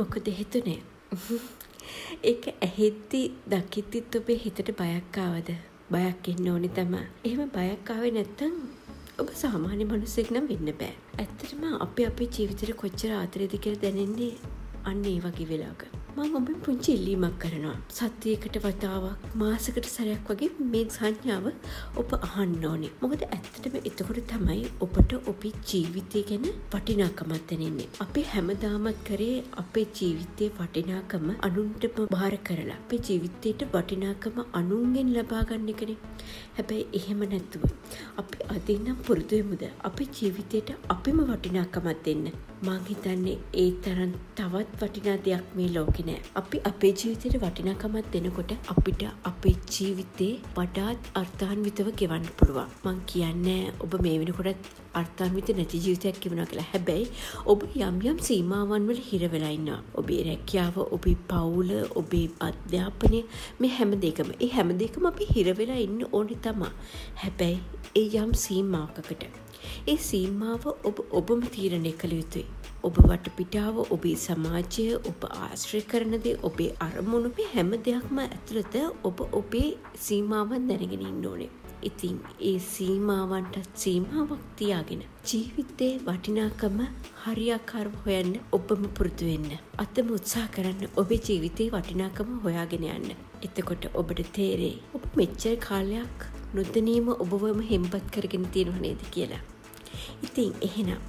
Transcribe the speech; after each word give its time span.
මොකද 0.00 0.28
හේතුනේ? 0.32 0.80
ඒක 2.30 2.48
ඇහෙද්දි 2.58 3.22
දකිද්දිත් 3.46 4.18
ඔබේ 4.18 4.38
හිතට 4.44 4.70
බයක් 4.80 5.18
ආවද? 5.18 5.50
බයක් 5.90 6.28
එන්න 6.32 6.48
ඕනි 6.48 6.70
තමයි. 6.70 7.04
එහෙම 7.24 7.54
බයක් 7.54 7.90
ආවේ 7.90 8.12
නැත්තම් 8.12 8.58
ඔබ 9.18 9.30
සාමාන්‍ය 9.34 9.84
මිනිසෙක් 9.86 10.28
නම් 10.30 10.46
වෙන්න 10.48 10.74
බෑ. 10.80 10.94
ඇත්තටම 11.18 11.64
අපි 11.78 12.04
අපේ 12.04 12.28
ජීවිතේට 12.30 12.76
කොච්චර 12.76 13.14
ආදරේද 13.14 13.56
කියලා 13.58 13.82
දැනෙන්නේ 13.82 14.32
අන්න 14.84 15.02
ඒ 15.04 15.18
වගේ 15.20 15.48
වෙලාවක. 15.48 16.07
මං 16.18 16.32
ඔබෙන් 16.38 16.56
පුංචි 16.64 16.92
ඉල්ලීමක් 16.96 17.34
කරනවා. 17.42 17.74
සතියකට 17.96 18.56
වතාවක් 18.64 19.34
මාසකට 19.40 19.86
සැරයක් 19.90 20.30
වගේ 20.30 20.48
මේ 20.72 20.86
සංඥාව 20.94 21.46
ඔබ 22.00 22.10
අහන්න 22.18 22.64
ඕනේ. 22.70 22.90
මොකද 23.02 23.22
ඇත්තටම 23.26 23.76
එතකොට 23.80 24.18
තමයි 24.32 24.64
ඔබට 24.86 25.12
ඔබේ 25.32 25.52
ජීවිතය 25.68 26.22
ගැන 26.30 26.46
වටිනාකමක් 26.72 27.44
දැනෙන්නේ. 27.50 27.86
අපි 28.04 28.24
හැමදාමත් 28.32 28.98
කරේ 29.08 29.36
අපේ 29.62 29.86
ජීවිතයේ 29.98 30.50
වටිනාකම 30.58 31.28
අනුන්ටම 31.48 32.10
බාර 32.14 32.34
කරලා. 32.48 32.80
අපේ 32.80 33.00
ජීවිතයට 33.08 33.62
වටිනාකම 33.74 34.42
අනුන්ගෙන් 34.60 35.14
ලබා 35.16 35.44
ගන්න 35.50 35.72
එකනේ. 35.74 35.98
හැබැයි 36.58 36.88
එහෙම 37.00 37.22
නැතුව 37.32 37.68
අපි 38.22 38.50
අදින්නම් 38.56 38.98
පුරුදු 39.06 39.36
වෙමුද 39.36 39.64
අපේ 39.90 40.10
ජීවිතයට 40.18 40.74
අපිම 40.96 41.22
වටිනාකමක් 41.30 42.04
දෙන්න. 42.04 42.26
මං 42.66 42.82
හිතන්නේ 42.90 43.38
ඒ 43.62 43.70
තරම් 43.82 44.12
තවත් 44.36 44.82
වටිනා 44.82 45.18
දෙයක් 45.26 45.56
මේ 45.56 45.70
ලෝකේ 45.74 46.07
නෑ. 46.08 46.20
අපි 46.40 46.60
අපේ 46.70 46.92
ජීවිතයට 47.00 47.38
වටිනාකමක් 47.44 48.10
දෙනකොට 48.14 48.52
අපිට 48.74 49.02
අපේ 49.30 49.54
ජීවිතේ 49.74 50.32
වඩාත් 50.56 51.08
අර්ථාන්විතව 51.20 51.90
ගෙවන්න 52.00 52.28
පුළුවන්. 52.40 52.68
මං 52.84 53.00
කියන්නේ 53.12 53.62
ඔබ 53.86 53.96
මේ 54.06 54.18
වෙනකොටත් 54.22 54.68
අර්ථාන්විත 55.00 55.50
නැති 55.56 55.82
ජීවිතයක් 55.86 56.20
ගෙවනවා 56.24 56.48
කියලා. 56.52 56.68
හැබැයි 56.72 57.08
ඔබ 57.54 57.66
යම් 57.88 57.98
යම් 58.12 58.18
සීමාවන් 58.28 58.88
වල 58.90 59.02
හිර 59.10 59.24
වෙලා 59.34 59.52
ඉන්නවා. 59.58 59.80
ඔබේ 60.00 60.22
රැකියාව, 60.28 60.78
ඔබේ 60.96 61.16
පවුල, 61.30 61.74
ඔබේ 62.02 62.26
අධ්‍යාපනය 62.48 63.20
මේ 63.60 63.74
හැම 63.78 63.98
දෙයකම. 64.04 64.30
ඒ 64.44 64.50
හැම 64.56 64.72
දෙයකම 64.82 65.10
අපි 65.12 65.28
හිර 65.34 65.56
වෙලා 65.60 65.82
ඉන්න 65.88 66.00
ඕනේ 66.12 66.40
තමයි. 66.46 66.72
හැබැයි 67.24 67.60
ඒ 67.96 68.08
යම් 68.22 68.32
සීමාවකට. 68.44 69.28
ඒ 69.88 69.96
සීමාව 70.08 70.64
ඔබ 70.88 70.96
ඔබම 71.20 71.40
තීරණය 71.54 71.92
කළ 72.00 72.14
යුතුයි. 72.20 72.46
ඔබ 72.82 72.98
වටපිටාව 73.02 73.76
ඔබේ 73.94 74.16
සමාජය 74.16 74.84
ඔබ 75.10 75.22
ආශ්‍රය 75.28 75.80
කරනදේ 75.90 76.34
ඔබේ 76.42 76.68
අරමුණු 76.80 77.30
මේ 77.38 77.48
හැම 77.54 77.70
දෙයක්ම 77.86 78.18
ඇතුළත 78.24 78.76
ඔබ 79.04 79.18
ඔබේ 79.32 79.70
සීමාවන් 80.04 80.68
දැනගෙන 80.68 81.02
ඉන්න 81.08 81.26
ඕනේ. 81.26 81.50
ඉතින් 81.82 82.16
ඒ 82.40 82.54
සීමාවන්ටත් 82.66 83.74
සීමාවක් 83.74 84.44
තියාගෙන 84.56 85.02
ජීවිතේ 85.28 85.90
වටිනාකම 86.06 86.78
හරියාකාරව 87.24 87.92
හොයන්න 88.04 88.32
ඔබම 88.52 88.82
පුරුදු 88.96 89.28
වෙන්න. 89.30 89.50
අතම 89.78 90.14
උත්සාහ 90.18 90.48
කරන්න 90.56 90.96
ඔබේ 90.96 91.20
ජීවිතේ 91.26 91.68
වටිනාකම 91.74 92.32
හොයාගෙන 92.46 92.88
යන්න. 92.88 93.12
එතකොට 93.42 93.84
ඔබට 93.94 94.26
තේරෙයි 94.32 94.82
ඔබ 94.94 95.04
මෙච්චර 95.16 95.54
කාලයක් 95.68 96.26
නොදැනීම 96.54 97.14
ඔබවම 97.16 97.62
හෙම්පත් 97.70 98.04
කරගෙන 98.10 98.50
තියෙනව 98.54 98.76
නේද 98.80 99.02
කියලා. 99.10 99.44
ඉතින් 100.22 100.54
එහෙනම් 100.60 101.00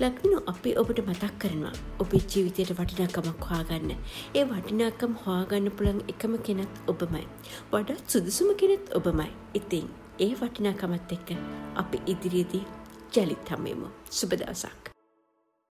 ලක්විනු 0.00 0.38
අපි 0.46 0.74
ඔබට 0.76 1.00
මතක් 1.00 1.32
කරනවා 1.38 1.72
ඔබේ 1.98 2.22
ජීවිතයට 2.26 2.72
වටිනාකමක් 2.72 3.46
හොයාගන්න. 3.50 3.94
ඒ 4.34 4.44
වටිනාකම් 4.44 5.14
හොයාගන්න 5.24 5.70
පුළන් 5.72 6.02
එකම 6.08 6.36
කෙනත් 6.40 6.82
ඔබමයි. 6.86 7.24
වඩාත් 7.72 8.04
සුදුසුම 8.08 8.52
කෙනෙත් 8.56 8.94
ඔබමයි. 8.94 9.30
ඉතින් 9.54 9.88
ඒ 10.18 10.32
වටිනාකමත් 10.34 11.12
එක්ක 11.12 11.32
අපි 11.76 12.04
ඉදිරියේදී 12.06 12.64
ජලිත් 13.12 13.50
හමුවෙමු. 13.50 13.88
සුබ 14.10 14.30
දවසක්. 14.32 14.87